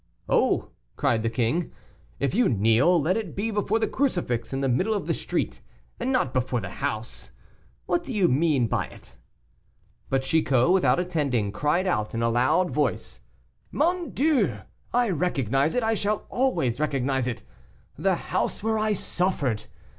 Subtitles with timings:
[0.27, 1.71] "Oh!" cried the king,
[2.19, 5.61] "if you kneel, let it be before the crucifix in the middle of the street,
[5.99, 7.29] and not before the house.
[7.85, 9.15] What do you mean by it?"
[10.09, 13.19] But Chicot, without attending, cried out in a loud voice:
[13.71, 14.57] "Mon Dieu!
[14.91, 17.43] I recognize it, I shall always recognize it
[17.95, 19.65] the house where I suffered!